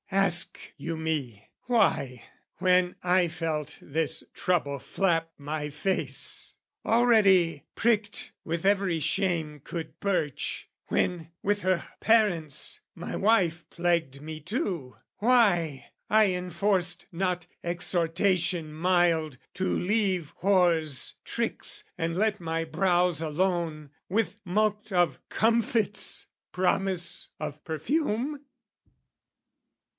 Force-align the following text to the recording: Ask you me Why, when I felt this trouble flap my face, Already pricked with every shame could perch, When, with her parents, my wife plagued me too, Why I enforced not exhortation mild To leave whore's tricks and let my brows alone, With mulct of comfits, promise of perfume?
Ask 0.09 0.73
you 0.77 0.97
me 0.97 1.51
Why, 1.67 2.23
when 2.57 2.95
I 3.03 3.27
felt 3.29 3.77
this 3.81 4.23
trouble 4.33 4.79
flap 4.79 5.31
my 5.37 5.69
face, 5.69 6.55
Already 6.83 7.65
pricked 7.75 8.33
with 8.43 8.65
every 8.65 8.99
shame 8.99 9.61
could 9.63 9.97
perch, 9.99 10.67
When, 10.87 11.29
with 11.43 11.61
her 11.61 11.87
parents, 12.01 12.79
my 12.95 13.15
wife 13.15 13.63
plagued 13.69 14.21
me 14.21 14.41
too, 14.41 14.97
Why 15.19 15.91
I 16.09 16.33
enforced 16.33 17.05
not 17.11 17.45
exhortation 17.63 18.73
mild 18.73 19.37
To 19.53 19.69
leave 19.69 20.33
whore's 20.41 21.15
tricks 21.23 21.85
and 21.97 22.17
let 22.17 22.39
my 22.41 22.65
brows 22.65 23.21
alone, 23.21 23.91
With 24.09 24.39
mulct 24.43 24.91
of 24.91 25.19
comfits, 25.29 26.27
promise 26.51 27.29
of 27.39 27.63
perfume? 27.63 28.41